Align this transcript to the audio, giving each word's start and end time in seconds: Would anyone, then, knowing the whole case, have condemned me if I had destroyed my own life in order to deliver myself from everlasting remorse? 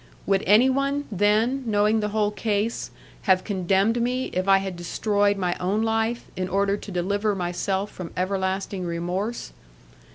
Would 0.25 0.43
anyone, 0.47 1.05
then, 1.11 1.61
knowing 1.67 1.99
the 1.99 2.07
whole 2.07 2.31
case, 2.31 2.89
have 3.29 3.43
condemned 3.43 4.01
me 4.01 4.31
if 4.33 4.47
I 4.47 4.57
had 4.57 4.75
destroyed 4.75 5.37
my 5.37 5.55
own 5.59 5.83
life 5.83 6.25
in 6.35 6.49
order 6.49 6.75
to 6.75 6.91
deliver 6.91 7.35
myself 7.35 7.91
from 7.91 8.09
everlasting 8.17 8.83
remorse? 8.83 9.53